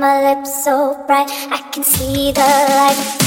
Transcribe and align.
My 0.00 0.22
lips 0.22 0.64
so 0.64 0.94
bright. 1.06 1.30
I 1.50 1.58
can 1.72 1.82
see 1.82 2.32
the 2.32 2.40
light. 2.40 3.17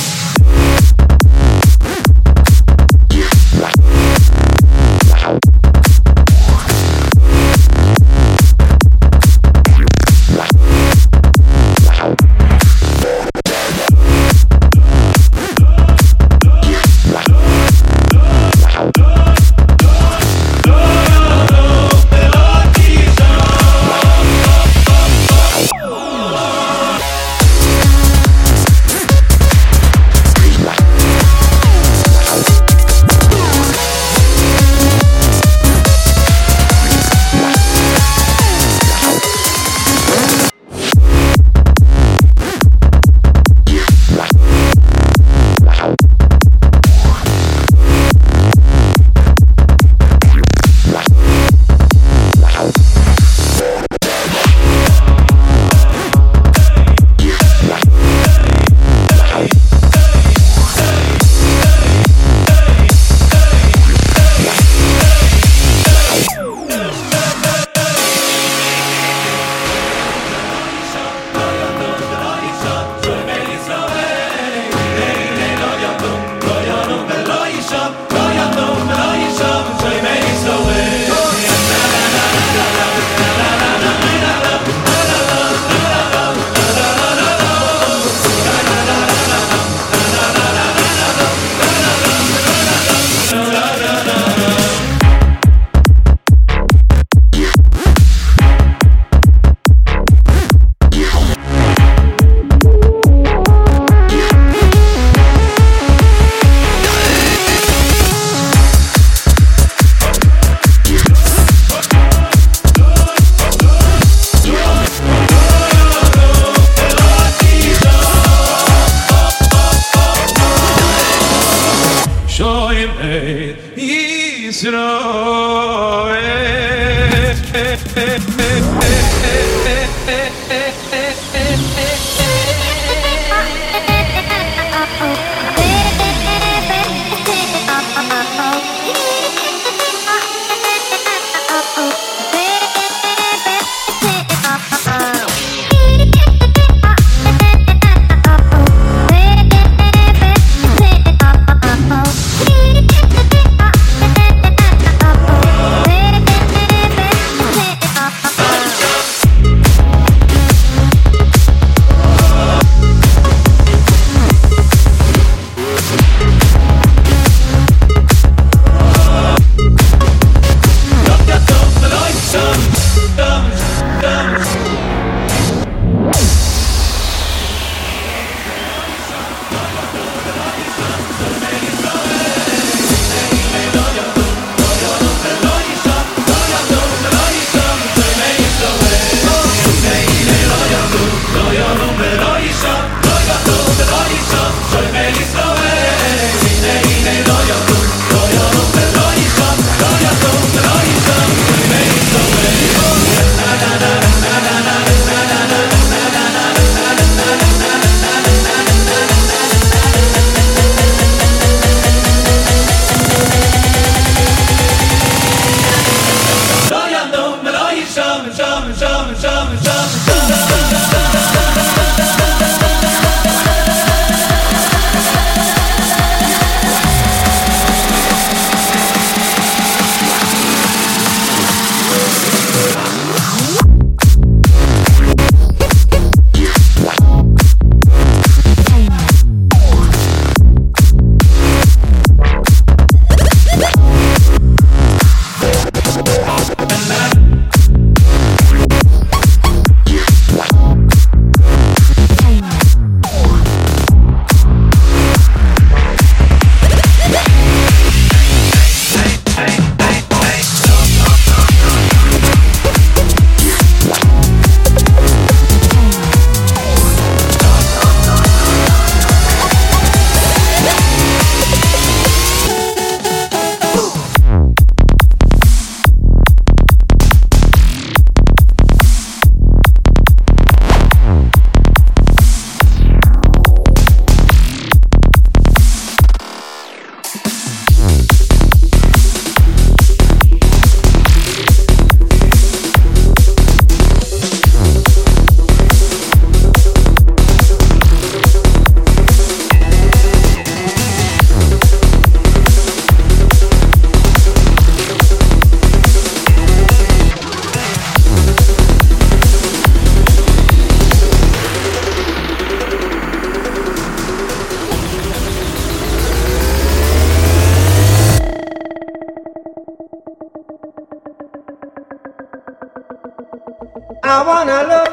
I 324.14 324.24
wanna 324.28 324.64
love 324.68 324.90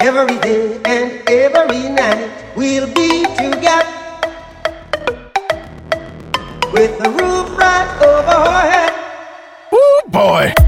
every 0.00 0.38
day 0.38 0.80
and 0.84 1.28
every 1.28 1.88
night. 1.88 2.30
We'll 2.54 2.86
be 2.94 3.24
together 3.34 3.90
with 6.72 6.96
the 7.02 7.10
roof 7.10 7.58
right 7.58 7.90
over 8.00 8.30
our 8.30 8.70
head. 8.70 8.92
Ooh, 9.74 10.00
boy. 10.06 10.59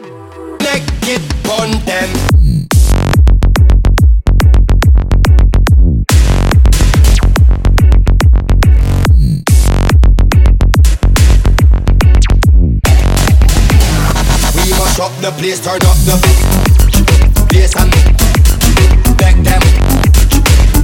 Make 0.00 0.82
it 1.06 1.22
on 1.48 1.70
them 1.84 2.10
up 15.00 15.12
the 15.20 15.30
place, 15.38 15.60
turn 15.60 15.82
up 15.82 15.98
the 16.06 16.16
bass 17.50 17.74
and 17.76 17.90
make 19.20 19.42
them 19.44 19.62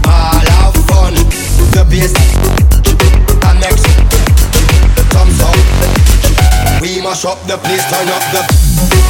all 0.05 0.45
have 0.51 0.75
fun. 0.87 1.15
The 1.73 1.87
bass 1.89 2.13
sound. 5.41 6.81
We 6.81 7.01
must 7.03 7.25
up 7.25 7.41
the 7.47 7.59
place, 7.59 7.85
turn 7.91 8.09
up 8.09 8.23
the. 8.33 8.70
Thank 8.81 8.95
you. 8.95 9.10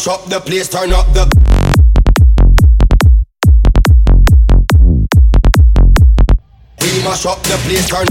Mash 0.00 0.08
up 0.08 0.24
the 0.30 0.40
place, 0.40 0.66
turn 0.66 0.92
up 0.94 1.06
the. 1.12 1.28
We 6.80 7.04
mash 7.04 7.26
up 7.26 7.42
the 7.42 7.56
place, 7.64 7.86
turn 7.86 8.06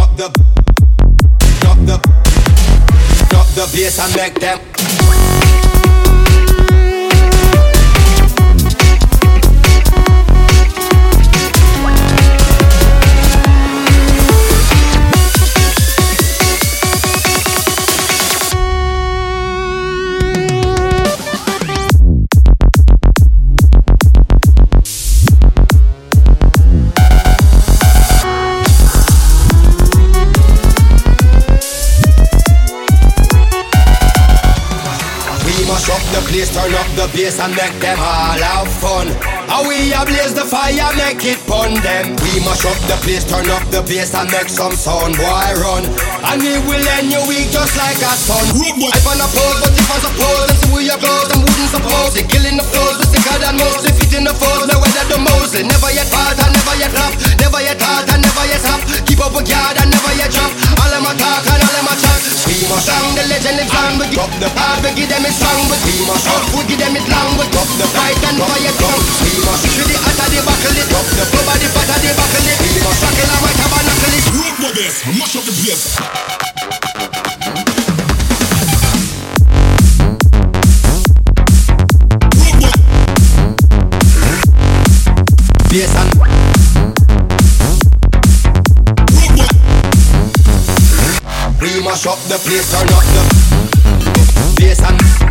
up 0.00 0.16
the. 0.16 0.26
Up 1.66 1.78
the. 1.84 1.96
Up 3.36 3.46
the 3.54 3.70
bass 3.74 3.98
and 3.98 4.16
make 4.16 4.40
them. 4.40 4.85
The 36.96 37.06
bass 37.12 37.38
and 37.40 37.54
make 37.54 37.78
them 37.80 37.98
all 37.98 38.40
have 38.40 38.68
fun. 38.80 39.35
How 39.46 39.62
we 39.62 39.94
ablaze 39.94 40.34
the 40.34 40.44
fire, 40.44 40.90
make 40.98 41.22
it 41.24 41.38
fun 41.46 41.78
them. 41.80 42.18
We 42.20 42.42
mash 42.42 42.66
up 42.66 42.76
the 42.90 42.98
place, 43.06 43.24
turn 43.24 43.46
up 43.48 43.62
the 43.70 43.80
bass 43.86 44.12
and 44.12 44.28
make 44.30 44.50
some 44.50 44.74
sound, 44.74 45.16
boy 45.16 45.50
run. 45.62 45.86
And 46.26 46.42
we 46.42 46.58
will 46.66 46.86
end 46.98 47.14
your 47.14 47.24
week 47.30 47.48
just 47.54 47.78
like 47.78 47.96
a 48.02 48.12
sun. 48.18 48.42
I 48.42 48.98
find 49.06 49.22
a 49.22 49.28
pose, 49.30 49.60
but 49.62 49.72
if 49.72 49.86
I 49.86 49.98
suppose, 50.02 50.46
and 50.50 50.58
see 50.58 50.70
we 50.74 50.90
are 50.90 50.98
close, 50.98 51.30
and 51.30 51.40
wouldn't 51.40 51.70
suppose. 51.70 52.12
They 52.18 52.26
killing 52.26 52.58
the 52.58 52.66
flows, 52.66 52.98
we 52.98 53.06
sicker 53.14 53.38
than 53.38 53.56
most, 53.56 53.86
they 53.86 53.94
fit 53.94 54.12
in 54.18 54.24
the 54.26 54.34
foes, 54.34 54.66
no 54.66 54.82
weather 54.82 55.06
the 55.08 55.18
Mosley. 55.22 55.62
Never 55.62 55.90
yet 55.94 56.10
part 56.10 56.36
and 56.36 56.52
never 56.52 56.74
yet 56.76 56.90
flop, 56.92 57.14
never 57.38 57.60
yet 57.62 57.80
halt 57.80 58.10
and 58.10 58.22
never 58.26 58.44
yet 58.50 58.60
stop. 58.60 58.82
Keep 59.06 59.22
up 59.22 59.36
a 59.36 59.42
guard 59.46 59.76
and 59.78 59.88
never 59.88 60.12
yet 60.18 60.30
drop. 60.34 60.52
All 60.82 60.90
them 60.90 61.06
a 61.06 61.12
talk 61.14 61.44
and 61.46 61.60
all 61.62 61.74
them 61.74 61.88
a 61.88 61.94
chat. 61.94 62.20
We 62.50 62.56
must 62.66 62.86
song 62.88 63.14
the 63.14 63.24
legend 63.30 63.56
lives 63.62 63.74
on, 63.74 63.92
we 63.98 64.06
drop 64.10 64.32
the 64.42 64.50
part, 64.52 64.82
we 64.82 64.90
give 64.98 65.10
them 65.10 65.24
it 65.24 65.34
strong, 65.34 65.62
but 65.70 65.80
we 65.86 65.94
must 66.04 66.26
up, 66.30 66.44
we 66.54 66.62
give 66.66 66.80
them 66.82 66.94
it 66.98 67.06
long, 67.06 67.30
we 67.38 67.46
drop 67.54 67.68
the 67.78 67.86
fight 67.94 68.18
and 68.26 68.36
never 68.38 68.58
yet 68.60 68.76
come. 68.78 69.35
We 69.36 69.44
must 69.44 69.68
shoot 69.68 69.84
the 69.84 70.00
of 70.00 70.32
the 70.32 70.40
buckle 70.48 70.76
it, 70.80 70.88
drop 70.88 71.04
the 71.12 71.24
flow 71.28 71.44
by 71.44 71.60
the 71.60 71.68
fat 71.68 71.92
of 71.92 72.00
the 72.00 72.08
buckle 72.16 72.48
it. 72.48 72.56
We 72.56 72.80
must 72.80 73.04
tackle 73.04 73.28
a 73.28 73.36
white 73.44 73.52
tabernacle 73.60 74.16
it. 74.16 74.24
Rock 74.32 74.56
Brothers. 74.56 75.04
Mash 75.12 75.36
up 75.36 75.44
the 75.44 75.52
place. 75.52 76.00
Bass 85.68 85.92
and 86.00 86.16
We 91.60 91.68
mash 91.84 92.06
up 92.06 92.18
the 92.24 92.38
place, 92.40 92.70
turn 92.72 92.88
up 92.88 93.04
the 93.12 93.20
bass 94.56 94.80
and 94.80 95.25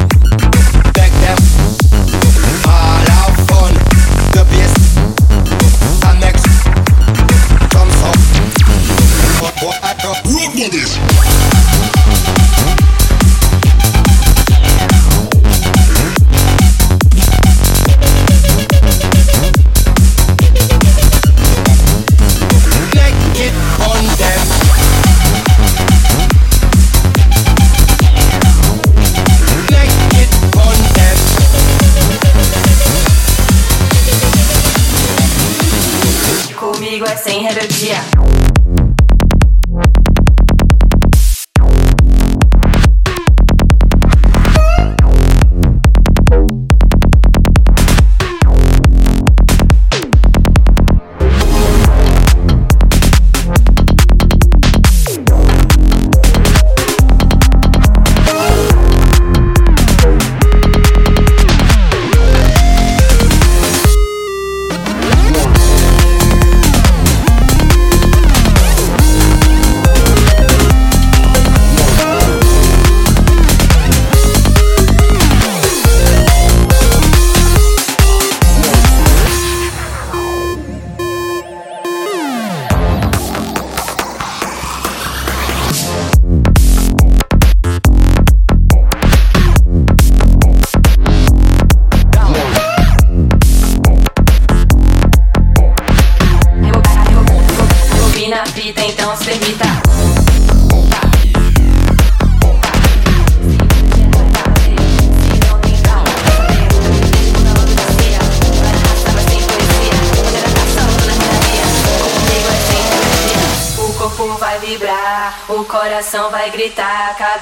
drop. 10.72 10.96
Rock 10.96 11.05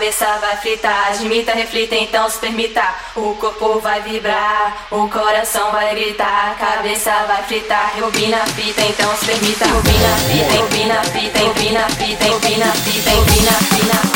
cabeça 0.03 0.37
vai 0.41 0.57
fritar, 0.57 1.07
admita, 1.11 1.53
reflita, 1.53 1.95
então 1.95 2.29
se 2.29 2.37
permita. 2.37 2.83
O 3.15 3.35
corpo 3.35 3.79
vai 3.79 4.01
vibrar, 4.01 4.85
o 4.91 5.07
coração 5.07 5.71
vai 5.71 5.95
gritar, 5.95 6.57
cabeça 6.57 7.09
vai 7.25 7.41
fritar, 7.43 7.95
rebobina 7.95 8.45
fita, 8.47 8.81
então 8.81 9.15
se 9.15 9.25
permita. 9.27 9.63
Rebobina 9.63 10.17
fita, 10.17 10.51
rebobina 10.51 11.03
fita, 11.05 11.39
rebobina 11.39 11.87
fita, 11.87 12.23
rebobina 12.25 12.65
fita, 12.73 13.09
rebobina 13.11 13.51
a 13.51 13.63
fita. 13.63 14.13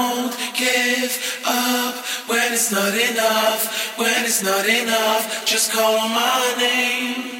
don't 0.00 0.36
give 0.56 1.42
up 1.46 1.96
when 2.28 2.52
it's 2.52 2.70
not 2.72 2.94
enough, 2.94 3.98
when 3.98 4.24
it's 4.24 4.42
not 4.42 4.66
enough. 4.66 5.44
Just 5.44 5.72
call 5.72 6.08
my 6.08 6.54
name. 6.58 7.39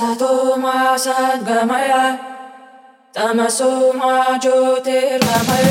सतो 0.00 0.56
मा 0.56 0.74
सद्गमय 0.96 1.90
तमसो 3.14 3.70
मा 3.92 4.12
ज्योतिर्गमय 4.42 5.70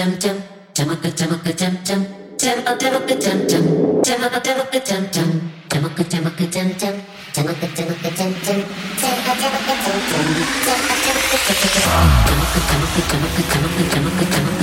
chum 0.00 0.16
chum, 0.18 0.36
chamaka 0.72 1.10
chamaka 1.10 1.52
chum 1.60 1.76
chum, 1.84 2.00
chamaka 2.38 2.72
chamaka 2.80 3.14
chum 3.20 3.38
chum, 3.46 3.64
chamaka 4.02 4.40
chamaka 4.40 4.80
chum 4.80 5.02
chum, 5.12 5.28
chamaka 5.68 6.02
chamaka 6.10 6.46
chum 6.52 6.68
chum, 6.80 6.94
chamaka 7.34 7.66
chamaka 7.76 8.08
chum 8.16 8.32
chum, 8.44 8.64
chamaka 8.96 9.32
chamaka 9.36 9.74
chum 9.84 10.00
chum, 10.00 10.24
chamaka 10.56 10.88
chamaka 10.88 11.44
chum 11.44 11.60
chum, 11.60 11.92
chamaka 12.24 12.60
chamaka 12.64 13.00
chamaka 13.10 13.42
chamaka 13.50 13.82
chamaka 13.92 14.24
chamaka 14.32 14.59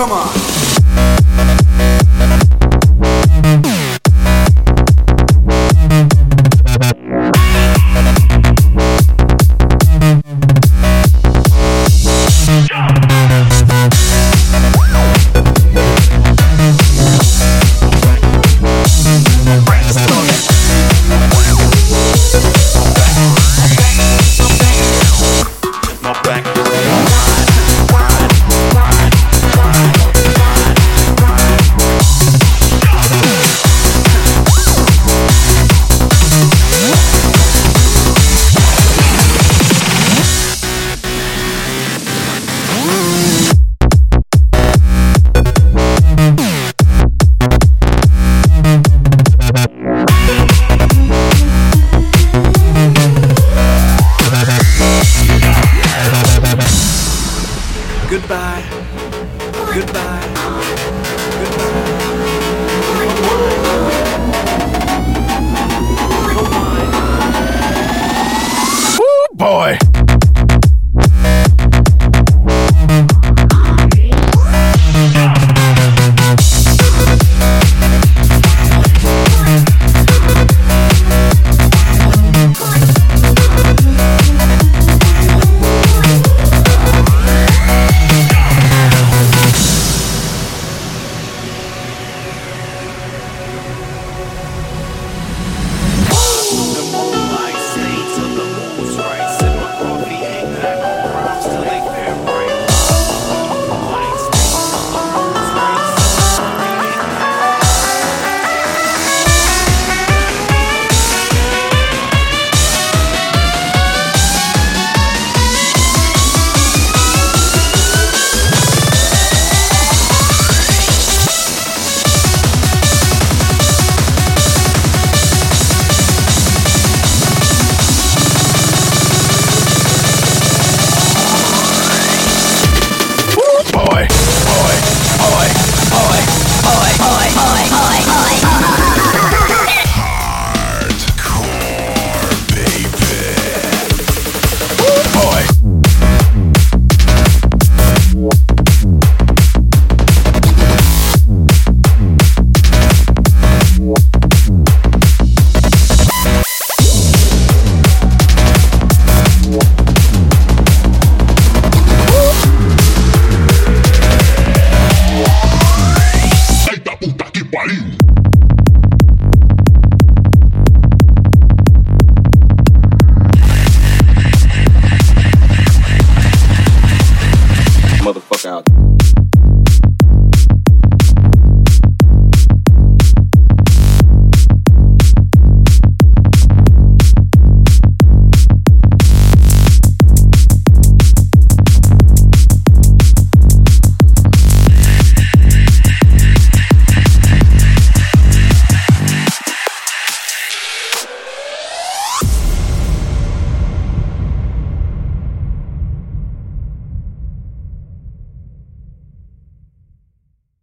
Come 0.00 0.12
on. 0.12 0.59